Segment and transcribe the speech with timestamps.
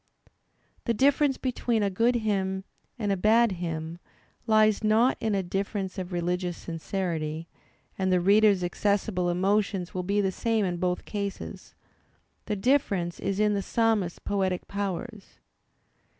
[0.85, 2.63] The difference between a good hymn
[2.97, 3.99] and a bad hymn
[4.47, 7.47] lies not in a difference of religious sincerity,
[7.99, 11.75] and the reader's accessible emotions will be the same in both cases;
[12.47, 15.37] the difference is in the psalmists' poetic powers.